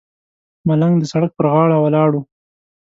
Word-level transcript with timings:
ملنګ 0.67 0.95
د 0.99 1.03
سړک 1.11 1.31
پر 1.37 1.45
غاړه 1.53 1.77
ولاړ 1.81 2.09
و. 2.13 2.23